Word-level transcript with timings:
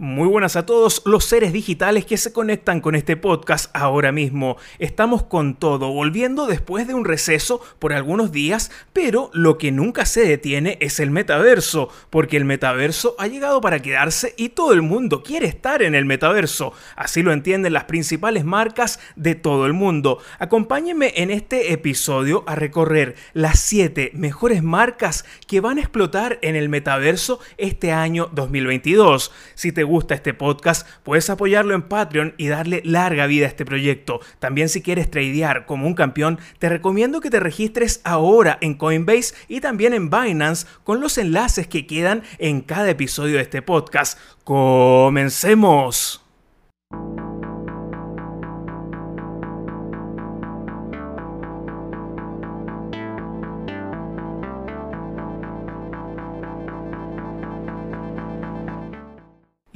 Muy 0.00 0.28
buenas 0.28 0.54
a 0.54 0.64
todos 0.64 1.02
los 1.06 1.24
seres 1.24 1.52
digitales 1.52 2.06
que 2.06 2.18
se 2.18 2.32
conectan 2.32 2.80
con 2.80 2.94
este 2.94 3.16
podcast 3.16 3.68
ahora 3.74 4.12
mismo. 4.12 4.56
Estamos 4.78 5.24
con 5.24 5.56
todo, 5.56 5.92
volviendo 5.92 6.46
después 6.46 6.86
de 6.86 6.94
un 6.94 7.04
receso 7.04 7.60
por 7.80 7.92
algunos 7.92 8.30
días, 8.30 8.70
pero 8.92 9.28
lo 9.32 9.58
que 9.58 9.72
nunca 9.72 10.06
se 10.06 10.20
detiene 10.20 10.78
es 10.80 11.00
el 11.00 11.10
metaverso, 11.10 11.88
porque 12.10 12.36
el 12.36 12.44
metaverso 12.44 13.16
ha 13.18 13.26
llegado 13.26 13.60
para 13.60 13.82
quedarse 13.82 14.34
y 14.36 14.50
todo 14.50 14.72
el 14.72 14.82
mundo 14.82 15.24
quiere 15.24 15.48
estar 15.48 15.82
en 15.82 15.96
el 15.96 16.04
metaverso. 16.04 16.72
Así 16.94 17.24
lo 17.24 17.32
entienden 17.32 17.72
las 17.72 17.86
principales 17.86 18.44
marcas 18.44 19.00
de 19.16 19.34
todo 19.34 19.66
el 19.66 19.72
mundo. 19.72 20.20
Acompáñenme 20.38 21.12
en 21.16 21.32
este 21.32 21.72
episodio 21.72 22.44
a 22.46 22.54
recorrer 22.54 23.16
las 23.32 23.58
7 23.58 24.12
mejores 24.14 24.62
marcas 24.62 25.24
que 25.48 25.60
van 25.60 25.78
a 25.78 25.80
explotar 25.80 26.38
en 26.42 26.54
el 26.54 26.68
metaverso 26.68 27.40
este 27.56 27.90
año 27.90 28.30
2022. 28.32 29.32
Si 29.56 29.72
te 29.72 29.87
gusta 29.88 30.14
este 30.14 30.34
podcast, 30.34 30.86
puedes 31.02 31.28
apoyarlo 31.30 31.74
en 31.74 31.82
Patreon 31.82 32.34
y 32.36 32.46
darle 32.46 32.82
larga 32.84 33.26
vida 33.26 33.46
a 33.46 33.48
este 33.48 33.64
proyecto. 33.64 34.20
También 34.38 34.68
si 34.68 34.82
quieres 34.82 35.10
tradear 35.10 35.66
como 35.66 35.88
un 35.88 35.94
campeón, 35.94 36.38
te 36.60 36.68
recomiendo 36.68 37.20
que 37.20 37.30
te 37.30 37.40
registres 37.40 38.00
ahora 38.04 38.58
en 38.60 38.74
Coinbase 38.74 39.34
y 39.48 39.60
también 39.60 39.94
en 39.94 40.10
Binance 40.10 40.66
con 40.84 41.00
los 41.00 41.18
enlaces 41.18 41.66
que 41.66 41.86
quedan 41.86 42.22
en 42.38 42.60
cada 42.60 42.90
episodio 42.90 43.36
de 43.36 43.42
este 43.42 43.62
podcast. 43.62 44.18
¡Comencemos! 44.44 46.22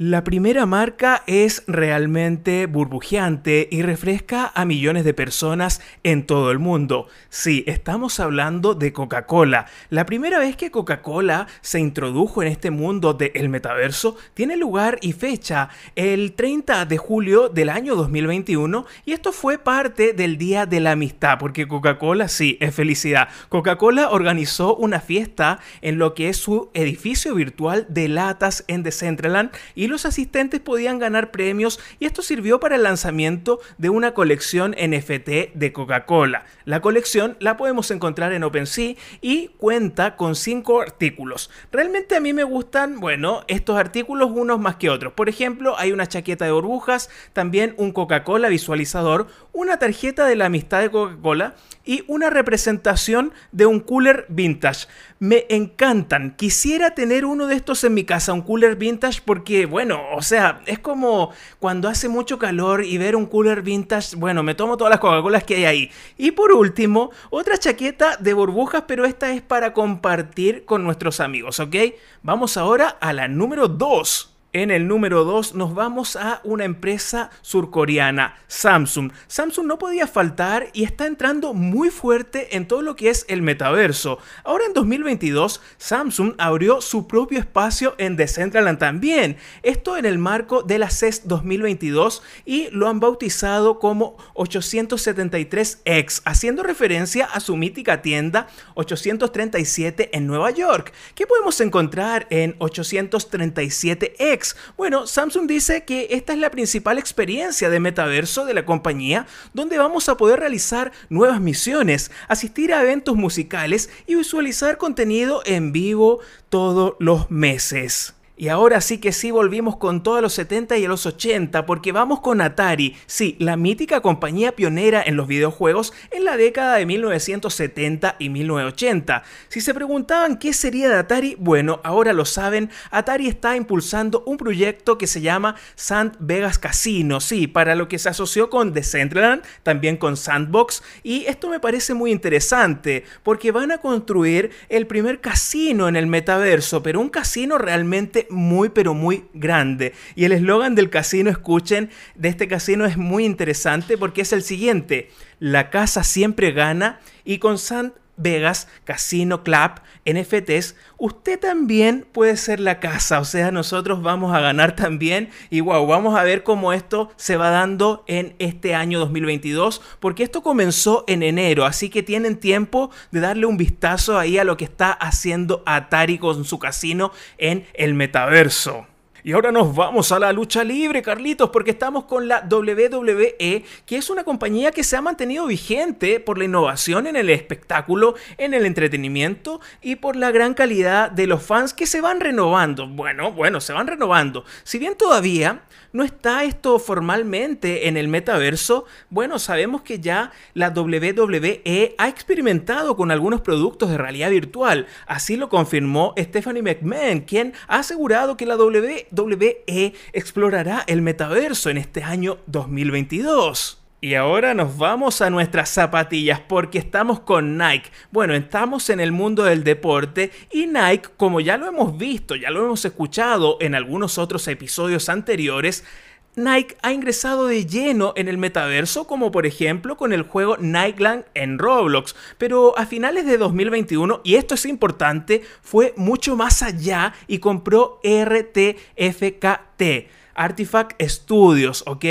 La 0.05 0.25
primera 0.25 0.65
marca 0.65 1.23
es 1.27 1.63
realmente 1.65 2.65
burbujeante 2.65 3.69
y 3.71 3.83
refresca 3.83 4.51
a 4.53 4.65
millones 4.65 5.05
de 5.05 5.13
personas 5.13 5.79
en 6.03 6.25
todo 6.25 6.51
el 6.51 6.59
mundo. 6.59 7.07
Sí, 7.29 7.63
estamos 7.67 8.19
hablando 8.19 8.75
de 8.75 8.91
Coca-Cola. 8.91 9.65
La 9.89 10.05
primera 10.05 10.39
vez 10.39 10.57
que 10.57 10.71
Coca-Cola 10.71 11.47
se 11.61 11.79
introdujo 11.79 12.41
en 12.41 12.49
este 12.49 12.69
mundo 12.69 13.13
del 13.13 13.47
metaverso 13.47 14.17
tiene 14.33 14.57
lugar 14.57 14.97
y 14.99 15.13
fecha 15.13 15.69
el 15.95 16.33
30 16.33 16.85
de 16.85 16.97
julio 16.97 17.47
del 17.47 17.69
año 17.69 17.95
2021 17.95 18.85
y 19.05 19.13
esto 19.13 19.31
fue 19.31 19.57
parte 19.57 20.11
del 20.11 20.37
Día 20.37 20.65
de 20.65 20.81
la 20.81 20.91
Amistad 20.91 21.37
porque 21.39 21.65
Coca-Cola 21.65 22.27
sí 22.27 22.57
es 22.59 22.75
felicidad. 22.75 23.29
Coca-Cola 23.47 24.09
organizó 24.09 24.75
una 24.75 24.99
fiesta 24.99 25.59
en 25.81 25.97
lo 25.97 26.13
que 26.13 26.27
es 26.27 26.35
su 26.35 26.71
edificio 26.73 27.35
virtual 27.35 27.85
de 27.87 28.09
latas 28.09 28.65
en 28.67 28.83
Decentraland 28.83 29.51
y 29.75 29.92
los 29.93 30.05
asistentes 30.05 30.59
podían 30.59 30.99
ganar 30.99 31.31
premios 31.31 31.79
y 31.99 32.05
esto 32.05 32.21
sirvió 32.21 32.59
para 32.59 32.75
el 32.75 32.83
lanzamiento 32.83 33.61
de 33.77 33.89
una 33.89 34.13
colección 34.13 34.71
NFT 34.71 35.53
de 35.53 35.71
Coca-Cola. 35.71 36.45
La 36.65 36.81
colección 36.81 37.37
la 37.39 37.55
podemos 37.55 37.91
encontrar 37.91 38.33
en 38.33 38.43
OpenSea 38.43 38.95
y 39.21 39.49
cuenta 39.57 40.17
con 40.17 40.35
cinco 40.35 40.81
artículos. 40.81 41.49
Realmente 41.71 42.15
a 42.15 42.19
mí 42.19 42.33
me 42.33 42.43
gustan, 42.43 42.99
bueno, 42.99 43.43
estos 43.47 43.77
artículos 43.77 44.31
unos 44.33 44.59
más 44.59 44.77
que 44.77 44.89
otros. 44.89 45.13
Por 45.13 45.29
ejemplo, 45.29 45.77
hay 45.77 45.91
una 45.91 46.07
chaqueta 46.07 46.45
de 46.45 46.51
burbujas, 46.51 47.09
también 47.33 47.75
un 47.77 47.91
Coca-Cola 47.91 48.49
visualizador, 48.49 49.27
una 49.51 49.77
tarjeta 49.77 50.25
de 50.25 50.35
la 50.35 50.45
amistad 50.45 50.81
de 50.81 50.89
Coca-Cola 50.89 51.55
y 51.85 52.03
una 52.07 52.29
representación 52.29 53.33
de 53.51 53.65
un 53.65 53.79
cooler 53.79 54.25
vintage. 54.29 54.87
Me 55.19 55.45
encantan. 55.49 56.35
Quisiera 56.35 56.95
tener 56.95 57.25
uno 57.25 57.47
de 57.47 57.55
estos 57.55 57.83
en 57.83 57.93
mi 57.93 58.03
casa, 58.03 58.33
un 58.33 58.41
cooler 58.41 58.75
vintage, 58.75 59.21
porque, 59.23 59.65
bueno, 59.65 59.82
o 59.91 60.21
sea, 60.21 60.61
es 60.65 60.79
como 60.79 61.31
cuando 61.59 61.89
hace 61.89 62.09
mucho 62.09 62.39
calor 62.39 62.83
y 62.83 62.97
ver 62.97 63.15
un 63.15 63.25
cooler 63.25 63.61
vintage, 63.61 64.15
bueno, 64.15 64.43
me 64.43 64.55
tomo 64.55 64.77
todas 64.77 64.91
las 64.91 64.99
Coca-Colas 64.99 65.43
que 65.43 65.55
hay 65.55 65.65
ahí. 65.65 65.91
Y 66.17 66.31
por 66.31 66.51
último, 66.51 67.11
otra 67.29 67.57
chaqueta 67.57 68.17
de 68.17 68.33
burbujas, 68.33 68.83
pero 68.87 69.05
esta 69.05 69.31
es 69.31 69.41
para 69.41 69.73
compartir 69.73 70.65
con 70.65 70.83
nuestros 70.83 71.19
amigos, 71.19 71.59
¿ok? 71.59 71.75
Vamos 72.21 72.57
ahora 72.57 72.89
a 72.89 73.13
la 73.13 73.27
número 73.27 73.67
2. 73.67 74.32
En 74.55 74.69
el 74.69 74.87
número 74.87 75.23
2 75.23 75.55
nos 75.55 75.73
vamos 75.73 76.15
a 76.15 76.39
una 76.43 76.63
empresa 76.63 77.31
surcoreana, 77.41 78.35
Samsung. 78.45 79.11
Samsung 79.25 79.65
no 79.65 79.79
podía 79.79 80.05
faltar 80.05 80.69
y 80.73 80.83
está 80.83 81.07
entrando 81.07 81.55
muy 81.55 81.89
fuerte 81.89 82.55
en 82.55 82.67
todo 82.67 82.83
lo 82.83 82.95
que 82.95 83.09
es 83.09 83.25
el 83.29 83.41
metaverso. 83.41 84.19
Ahora 84.43 84.65
en 84.67 84.73
2022, 84.73 85.59
Samsung 85.79 86.35
abrió 86.37 86.81
su 86.81 87.07
propio 87.07 87.39
espacio 87.39 87.95
en 87.97 88.15
Decentraland 88.15 88.77
también. 88.77 89.37
Esto 89.63 89.97
en 89.97 90.05
el 90.05 90.19
marco 90.19 90.61
de 90.61 90.77
la 90.77 90.91
CES 90.91 91.27
2022 91.27 92.21
y 92.45 92.69
lo 92.69 92.87
han 92.87 92.99
bautizado 92.99 93.79
como 93.79 94.17
873X, 94.35 96.21
haciendo 96.25 96.61
referencia 96.61 97.25
a 97.25 97.39
su 97.39 97.57
mítica 97.57 98.03
tienda 98.03 98.45
837 98.75 100.11
en 100.15 100.27
Nueva 100.27 100.51
York. 100.51 100.93
¿Qué 101.15 101.25
podemos 101.25 101.59
encontrar 101.59 102.27
en 102.29 102.55
837X? 102.59 104.42
Bueno, 104.77 105.07
Samsung 105.07 105.47
dice 105.47 105.83
que 105.83 106.07
esta 106.11 106.33
es 106.33 106.39
la 106.39 106.51
principal 106.51 106.97
experiencia 106.97 107.69
de 107.69 107.79
metaverso 107.79 108.45
de 108.45 108.53
la 108.53 108.65
compañía, 108.65 109.25
donde 109.53 109.77
vamos 109.77 110.09
a 110.09 110.17
poder 110.17 110.39
realizar 110.39 110.91
nuevas 111.09 111.41
misiones, 111.41 112.11
asistir 112.27 112.73
a 112.73 112.81
eventos 112.81 113.15
musicales 113.15 113.89
y 114.07 114.15
visualizar 114.15 114.77
contenido 114.77 115.41
en 115.45 115.71
vivo 115.71 116.19
todos 116.49 116.95
los 116.99 117.29
meses. 117.31 118.13
Y 118.35 118.47
ahora 118.47 118.81
sí 118.81 118.97
que 118.97 119.11
sí 119.11 119.29
volvimos 119.29 119.77
con 119.77 120.01
todos 120.01 120.19
los 120.19 120.33
70 120.33 120.77
y 120.77 120.87
los 120.87 121.05
80 121.05 121.67
porque 121.67 121.91
vamos 121.91 122.19
con 122.19 122.41
Atari, 122.41 122.95
sí, 123.05 123.35
la 123.37 123.57
mítica 123.57 124.01
compañía 124.01 124.53
pionera 124.53 125.03
en 125.05 125.15
los 125.15 125.27
videojuegos 125.27 125.93
en 126.09 126.25
la 126.25 126.35
década 126.35 126.77
de 126.77 126.87
1970 126.87 128.15
y 128.17 128.29
1980. 128.29 129.21
Si 129.49 129.61
se 129.61 129.75
preguntaban 129.75 130.39
qué 130.39 130.51
sería 130.53 130.89
de 130.89 130.95
Atari, 130.95 131.35
bueno, 131.39 131.79
ahora 131.83 132.11
lo 132.11 132.25
saben, 132.25 132.71
Atari 132.89 133.27
está 133.27 133.55
impulsando 133.55 134.23
un 134.25 134.37
proyecto 134.37 134.97
que 134.97 135.05
se 135.05 135.21
llama 135.21 135.55
Sand 135.75 136.15
Vegas 136.19 136.57
Casino, 136.57 137.19
sí, 137.19 137.45
para 137.45 137.75
lo 137.75 137.87
que 137.87 137.99
se 137.99 138.09
asoció 138.09 138.49
con 138.49 138.73
Decentraland, 138.73 139.43
también 139.61 139.95
con 139.95 140.17
Sandbox, 140.17 140.81
y 141.03 141.25
esto 141.25 141.49
me 141.49 141.59
parece 141.59 141.93
muy 141.93 142.11
interesante 142.11 143.03
porque 143.21 143.51
van 143.51 143.71
a 143.71 143.77
construir 143.77 144.49
el 144.69 144.87
primer 144.87 145.21
casino 145.21 145.87
en 145.87 145.95
el 145.95 146.07
metaverso, 146.07 146.81
pero 146.81 146.99
un 146.99 147.09
casino 147.09 147.59
realmente 147.59 148.22
muy 148.29 148.69
pero 148.69 148.93
muy 148.93 149.25
grande. 149.33 149.93
Y 150.15 150.25
el 150.25 150.31
eslogan 150.31 150.75
del 150.75 150.89
casino, 150.89 151.29
escuchen, 151.29 151.89
de 152.15 152.29
este 152.29 152.47
casino 152.47 152.85
es 152.85 152.97
muy 152.97 153.25
interesante 153.25 153.97
porque 153.97 154.21
es 154.21 154.33
el 154.33 154.43
siguiente, 154.43 155.09
la 155.39 155.69
casa 155.69 156.03
siempre 156.03 156.51
gana 156.51 156.99
y 157.23 157.39
con 157.39 157.57
San 157.57 157.93
Vegas, 158.17 158.67
Casino 158.83 159.43
Club, 159.43 159.81
NFTs, 160.05 160.75
usted 160.97 161.39
también 161.39 162.05
puede 162.11 162.37
ser 162.37 162.59
la 162.59 162.79
casa, 162.79 163.19
o 163.19 163.25
sea, 163.25 163.51
nosotros 163.51 164.01
vamos 164.01 164.35
a 164.35 164.39
ganar 164.39 164.75
también 164.75 165.29
y 165.49 165.61
wow, 165.61 165.85
vamos 165.87 166.15
a 166.15 166.23
ver 166.23 166.43
cómo 166.43 166.73
esto 166.73 167.11
se 167.15 167.37
va 167.37 167.49
dando 167.49 168.03
en 168.07 168.35
este 168.39 168.75
año 168.75 168.99
2022, 168.99 169.81
porque 169.99 170.23
esto 170.23 170.43
comenzó 170.43 171.03
en 171.07 171.23
enero, 171.23 171.65
así 171.65 171.89
que 171.89 172.03
tienen 172.03 172.37
tiempo 172.37 172.91
de 173.11 173.19
darle 173.19 173.45
un 173.45 173.57
vistazo 173.57 174.19
ahí 174.19 174.37
a 174.37 174.43
lo 174.43 174.57
que 174.57 174.65
está 174.65 174.91
haciendo 174.91 175.63
Atari 175.65 176.17
con 176.17 176.45
su 176.45 176.59
casino 176.59 177.11
en 177.37 177.65
el 177.73 177.93
metaverso. 177.93 178.87
Y 179.25 179.31
ahora 179.31 179.53
nos 179.53 179.73
vamos 179.73 180.11
a 180.11 180.19
la 180.19 180.33
lucha 180.33 180.65
libre, 180.65 181.01
Carlitos, 181.01 181.49
porque 181.49 181.71
estamos 181.71 182.03
con 182.03 182.27
la 182.27 182.45
WWE, 182.45 183.63
que 183.85 183.95
es 183.95 184.09
una 184.09 184.25
compañía 184.25 184.71
que 184.71 184.83
se 184.83 184.97
ha 184.97 185.01
mantenido 185.01 185.45
vigente 185.47 186.19
por 186.19 186.37
la 186.37 186.43
innovación 186.43 187.07
en 187.07 187.15
el 187.15 187.29
espectáculo, 187.29 188.15
en 188.37 188.53
el 188.53 188.65
entretenimiento 188.65 189.61
y 189.81 189.95
por 189.95 190.17
la 190.17 190.31
gran 190.31 190.53
calidad 190.53 191.09
de 191.09 191.27
los 191.27 191.41
fans 191.41 191.73
que 191.73 191.87
se 191.87 192.01
van 192.01 192.19
renovando. 192.19 192.85
Bueno, 192.85 193.31
bueno, 193.31 193.61
se 193.61 193.71
van 193.71 193.87
renovando. 193.87 194.43
Si 194.65 194.77
bien 194.77 194.97
todavía 194.97 195.61
no 195.93 196.03
está 196.03 196.43
esto 196.43 196.77
formalmente 196.77 197.87
en 197.87 197.95
el 197.95 198.09
metaverso, 198.09 198.85
bueno, 199.09 199.39
sabemos 199.39 199.83
que 199.83 199.99
ya 199.99 200.31
la 200.53 200.69
WWE 200.71 201.95
ha 201.97 202.09
experimentado 202.09 202.97
con 202.97 203.09
algunos 203.09 203.39
productos 203.39 203.89
de 203.89 203.97
realidad 203.97 204.31
virtual. 204.31 204.87
Así 205.07 205.37
lo 205.37 205.47
confirmó 205.47 206.13
Stephanie 206.17 206.61
McMahon, 206.61 207.21
quien 207.21 207.53
ha 207.67 207.77
asegurado 207.77 208.35
que 208.35 208.45
la 208.45 208.57
WWE 208.57 209.07
WWE 209.15 209.93
explorará 210.11 210.83
el 210.87 211.01
metaverso 211.01 211.69
en 211.69 211.77
este 211.77 212.03
año 212.03 212.39
2022. 212.47 213.79
Y 214.03 214.15
ahora 214.15 214.53
nos 214.53 214.77
vamos 214.77 215.21
a 215.21 215.29
nuestras 215.29 215.69
zapatillas 215.69 216.41
porque 216.41 216.77
estamos 216.77 217.21
con 217.21 217.57
Nike. 217.57 217.89
Bueno, 218.11 218.33
estamos 218.33 218.89
en 218.89 218.99
el 218.99 219.13
mundo 219.13 219.45
del 219.45 219.63
deporte 219.63 220.29
y 220.51 220.67
Nike, 220.67 221.07
como 221.15 221.39
ya 221.39 221.55
lo 221.55 221.67
hemos 221.67 221.97
visto, 221.97 222.35
ya 222.35 222.49
lo 222.49 222.65
hemos 222.65 222.83
escuchado 222.83 223.55
en 223.61 223.75
algunos 223.75 224.17
otros 224.17 224.45
episodios 224.49 225.07
anteriores, 225.07 225.85
Nike 226.35 226.77
ha 226.81 226.91
ingresado 226.91 227.47
de 227.47 227.65
lleno 227.65 228.13
en 228.15 228.27
el 228.27 228.37
metaverso, 228.37 229.05
como 229.05 229.31
por 229.31 229.45
ejemplo 229.45 229.97
con 229.97 230.13
el 230.13 230.23
juego 230.23 230.57
Nikeland 230.57 231.25
en 231.35 231.59
Roblox, 231.59 232.15
pero 232.37 232.77
a 232.77 232.85
finales 232.85 233.25
de 233.25 233.37
2021, 233.37 234.21
y 234.23 234.35
esto 234.35 234.55
es 234.55 234.65
importante, 234.65 235.43
fue 235.61 235.93
mucho 235.95 236.35
más 236.35 236.63
allá 236.63 237.13
y 237.27 237.37
compró 237.39 237.99
RTFK 238.03 239.45
ART, 239.45 240.07
Artifact 240.35 241.01
Studios, 241.03 241.83
¿ok? 241.85 242.05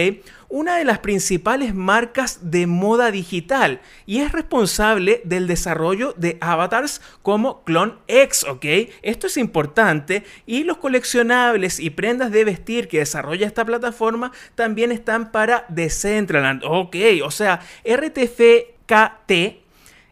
Una 0.54 0.76
de 0.76 0.84
las 0.84 0.98
principales 0.98 1.74
marcas 1.74 2.50
de 2.50 2.66
moda 2.66 3.10
digital 3.10 3.80
y 4.04 4.18
es 4.18 4.32
responsable 4.32 5.22
del 5.24 5.46
desarrollo 5.46 6.12
de 6.18 6.36
avatars 6.42 7.00
como 7.22 7.64
Clone 7.64 7.94
X, 8.06 8.44
¿ok? 8.44 8.66
Esto 9.00 9.28
es 9.28 9.38
importante 9.38 10.24
y 10.44 10.64
los 10.64 10.76
coleccionables 10.76 11.80
y 11.80 11.88
prendas 11.88 12.32
de 12.32 12.44
vestir 12.44 12.88
que 12.88 12.98
desarrolla 12.98 13.46
esta 13.46 13.64
plataforma 13.64 14.30
también 14.54 14.92
están 14.92 15.32
para 15.32 15.64
Decentraland, 15.70 16.64
¿ok? 16.66 16.96
O 17.24 17.30
sea, 17.30 17.60
RTFKT 17.86 19.32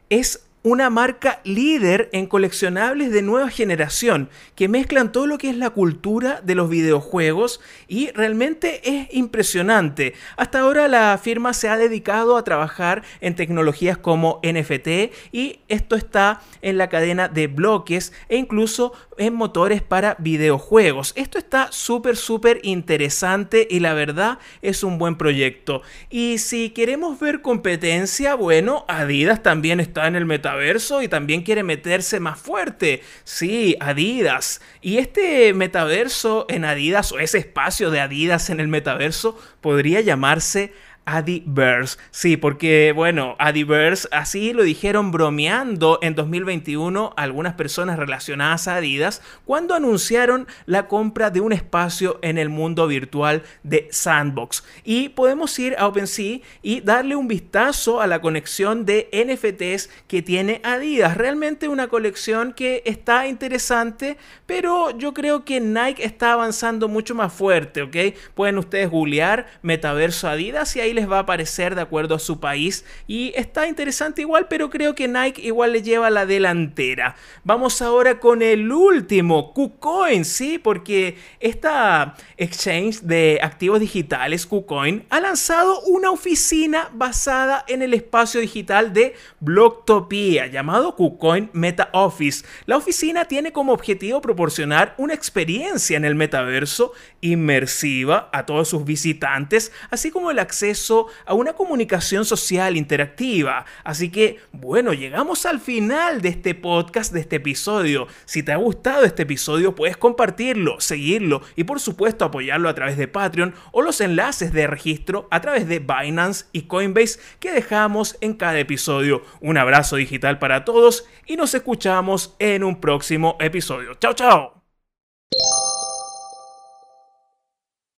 es 0.08 0.46
una 0.62 0.90
marca 0.90 1.40
líder 1.44 2.10
en 2.12 2.26
coleccionables 2.26 3.10
de 3.10 3.22
nueva 3.22 3.48
generación 3.48 4.28
que 4.54 4.68
mezclan 4.68 5.10
todo 5.10 5.26
lo 5.26 5.38
que 5.38 5.48
es 5.48 5.56
la 5.56 5.70
cultura 5.70 6.42
de 6.42 6.54
los 6.54 6.68
videojuegos 6.68 7.60
y 7.88 8.10
realmente 8.10 8.80
es 8.84 9.08
impresionante. 9.12 10.12
Hasta 10.36 10.60
ahora 10.60 10.86
la 10.86 11.18
firma 11.22 11.54
se 11.54 11.68
ha 11.68 11.78
dedicado 11.78 12.36
a 12.36 12.44
trabajar 12.44 13.02
en 13.20 13.34
tecnologías 13.34 13.96
como 13.96 14.40
NFT 14.42 15.12
y 15.32 15.60
esto 15.68 15.96
está 15.96 16.42
en 16.60 16.76
la 16.76 16.88
cadena 16.88 17.28
de 17.28 17.46
bloques 17.46 18.12
e 18.28 18.36
incluso 18.36 18.92
en 19.16 19.34
motores 19.34 19.82
para 19.82 20.16
videojuegos. 20.18 21.12
Esto 21.16 21.38
está 21.38 21.72
súper 21.72 22.16
súper 22.16 22.60
interesante 22.62 23.66
y 23.70 23.80
la 23.80 23.94
verdad 23.94 24.38
es 24.62 24.82
un 24.82 24.98
buen 24.98 25.16
proyecto. 25.16 25.82
Y 26.10 26.38
si 26.38 26.70
queremos 26.70 27.18
ver 27.18 27.40
competencia, 27.40 28.34
bueno, 28.34 28.84
Adidas 28.88 29.42
también 29.42 29.80
está 29.80 30.06
en 30.06 30.16
el 30.16 30.26
metaverso 30.50 31.00
y 31.02 31.08
también 31.08 31.42
quiere 31.42 31.62
meterse 31.62 32.18
más 32.18 32.38
fuerte. 32.38 33.02
Sí, 33.22 33.76
Adidas. 33.78 34.60
Y 34.80 34.98
este 34.98 35.54
metaverso 35.54 36.46
en 36.48 36.64
Adidas 36.64 37.12
o 37.12 37.20
ese 37.20 37.38
espacio 37.38 37.90
de 37.90 38.00
Adidas 38.00 38.50
en 38.50 38.58
el 38.58 38.66
metaverso 38.66 39.38
podría 39.60 40.00
llamarse 40.00 40.72
Adiverse. 41.16 41.98
Sí, 42.10 42.36
porque 42.36 42.92
bueno, 42.94 43.36
Adiverse, 43.38 44.08
así 44.12 44.52
lo 44.52 44.62
dijeron 44.62 45.10
bromeando 45.10 45.98
en 46.02 46.14
2021 46.14 47.14
algunas 47.16 47.54
personas 47.54 47.98
relacionadas 47.98 48.68
a 48.68 48.76
Adidas 48.76 49.22
cuando 49.44 49.74
anunciaron 49.74 50.46
la 50.66 50.86
compra 50.86 51.30
de 51.30 51.40
un 51.40 51.52
espacio 51.52 52.18
en 52.22 52.38
el 52.38 52.48
mundo 52.48 52.86
virtual 52.86 53.42
de 53.62 53.88
Sandbox. 53.90 54.64
Y 54.84 55.10
podemos 55.10 55.58
ir 55.58 55.74
a 55.78 55.86
OpenSea 55.86 56.40
y 56.62 56.80
darle 56.80 57.16
un 57.16 57.28
vistazo 57.28 58.00
a 58.00 58.06
la 58.06 58.20
conexión 58.20 58.84
de 58.84 59.08
NFTs 59.12 59.90
que 60.06 60.22
tiene 60.22 60.60
Adidas. 60.64 61.16
Realmente 61.16 61.68
una 61.68 61.88
colección 61.88 62.52
que 62.52 62.82
está 62.84 63.26
interesante, 63.26 64.16
pero 64.46 64.96
yo 64.96 65.14
creo 65.14 65.44
que 65.44 65.60
Nike 65.60 66.04
está 66.04 66.32
avanzando 66.32 66.88
mucho 66.88 67.14
más 67.14 67.32
fuerte, 67.32 67.82
¿ok? 67.82 67.96
Pueden 68.34 68.58
ustedes 68.58 68.90
googlear 68.90 69.46
metaverso 69.62 70.28
Adidas 70.28 70.76
y 70.76 70.80
ahí 70.80 70.92
les 70.92 70.99
va 71.08 71.18
a 71.18 71.20
aparecer 71.20 71.74
de 71.74 71.82
acuerdo 71.82 72.14
a 72.14 72.18
su 72.18 72.40
país 72.40 72.84
y 73.06 73.32
está 73.36 73.68
interesante 73.68 74.22
igual, 74.22 74.48
pero 74.48 74.70
creo 74.70 74.94
que 74.94 75.08
Nike 75.08 75.42
igual 75.42 75.72
le 75.72 75.82
lleva 75.82 76.10
la 76.10 76.26
delantera. 76.26 77.16
Vamos 77.44 77.80
ahora 77.82 78.18
con 78.18 78.42
el 78.42 78.72
último, 78.72 79.52
KuCoin, 79.54 80.24
sí, 80.24 80.58
porque 80.58 81.16
esta 81.38 82.16
exchange 82.36 83.00
de 83.02 83.38
activos 83.42 83.80
digitales, 83.80 84.46
KuCoin, 84.46 85.04
ha 85.10 85.20
lanzado 85.20 85.80
una 85.82 86.10
oficina 86.10 86.90
basada 86.92 87.64
en 87.68 87.82
el 87.82 87.94
espacio 87.94 88.40
digital 88.40 88.92
de 88.92 89.14
Blocktopia 89.40 90.46
llamado 90.46 90.96
KuCoin 90.96 91.50
Meta 91.52 91.90
Office. 91.92 92.44
La 92.66 92.76
oficina 92.76 93.26
tiene 93.26 93.52
como 93.52 93.72
objetivo 93.72 94.20
proporcionar 94.20 94.94
una 94.98 95.14
experiencia 95.14 95.96
en 95.96 96.04
el 96.04 96.14
metaverso 96.14 96.92
inmersiva 97.20 98.28
a 98.32 98.46
todos 98.46 98.68
sus 98.68 98.84
visitantes, 98.84 99.72
así 99.90 100.10
como 100.10 100.30
el 100.30 100.38
acceso 100.38 100.89
a 101.26 101.34
una 101.34 101.52
comunicación 101.52 102.24
social 102.24 102.76
interactiva. 102.76 103.64
Así 103.84 104.10
que, 104.10 104.38
bueno, 104.52 104.92
llegamos 104.92 105.46
al 105.46 105.60
final 105.60 106.20
de 106.20 106.30
este 106.30 106.54
podcast, 106.54 107.12
de 107.12 107.20
este 107.20 107.36
episodio. 107.36 108.06
Si 108.24 108.42
te 108.42 108.52
ha 108.52 108.56
gustado 108.56 109.04
este 109.04 109.22
episodio, 109.22 109.74
puedes 109.74 109.96
compartirlo, 109.96 110.80
seguirlo 110.80 111.42
y 111.56 111.64
por 111.64 111.80
supuesto 111.80 112.24
apoyarlo 112.24 112.68
a 112.68 112.74
través 112.74 112.96
de 112.96 113.08
Patreon 113.08 113.54
o 113.72 113.82
los 113.82 114.00
enlaces 114.00 114.52
de 114.52 114.66
registro 114.66 115.28
a 115.30 115.40
través 115.40 115.68
de 115.68 115.78
Binance 115.78 116.46
y 116.52 116.62
Coinbase 116.62 117.20
que 117.38 117.52
dejamos 117.52 118.16
en 118.20 118.34
cada 118.34 118.58
episodio. 118.58 119.22
Un 119.40 119.58
abrazo 119.58 119.96
digital 119.96 120.38
para 120.38 120.64
todos 120.64 121.06
y 121.26 121.36
nos 121.36 121.54
escuchamos 121.54 122.34
en 122.38 122.64
un 122.64 122.80
próximo 122.80 123.36
episodio. 123.40 123.94
Chao, 123.94 124.14
chao. 124.14 124.60